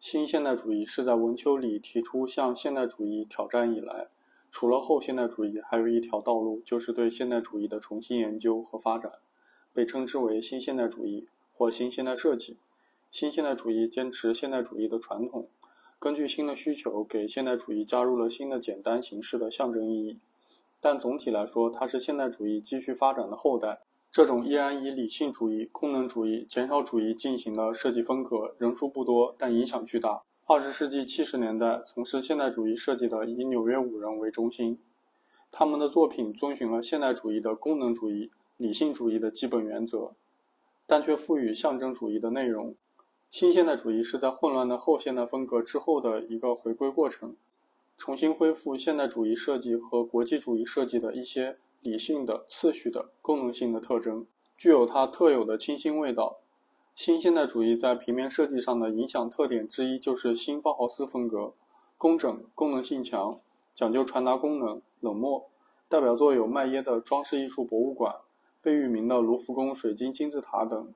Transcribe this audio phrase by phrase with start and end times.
[0.00, 4.06] 新现代主义是在文丘里提出向现代主义挑战以来，
[4.48, 9.14] 除了后现代主义，还有一条道路，就是对现代主义的重新研究和发展，
[9.72, 12.58] 被称之为新现代主义或新现代设计。
[13.10, 15.48] 新现代主义坚持现代主义的传统，
[15.98, 20.20] 根据新的需求，给现代主义加入了新的简单形式的象征意义。
[20.80, 23.80] 但总体来说，它是现代主义继续发展的后代。
[24.10, 30.22] 这种依然以理性主义、功能主义、减少主义进行的设计风格，人数不多，但影响巨大。
[30.46, 34.78] 二十世纪七十年代，从事现代主义设计的以纽约五人为中心，
[35.52, 40.12] 他们的作品遵循了现代主义的功能主义、理性主义的基本原则，
[40.86, 42.74] 但却赋予象征主义的内容。
[43.30, 47.36] 新现代主义是在混乱的后现代风格之后的一个回归过程，
[47.98, 51.58] 重新恢复现代主义设计和国际主义设计的一些。
[51.88, 56.38] 理性的、次序的、功能性的特征，具有它特有的清新味道。
[56.94, 61.52] 新现代主义在平面设计上的影响特点之一就是新包豪斯风格，
[61.96, 63.38] 工整、功能性强，
[63.74, 65.48] 讲究传达功能，冷漠。
[65.88, 68.16] 代表作有麦耶的装饰艺术博物馆、
[68.60, 70.92] 贝聿铭的卢浮宫水晶金字塔等。